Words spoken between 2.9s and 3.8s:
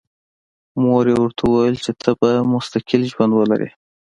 ژوند ولرې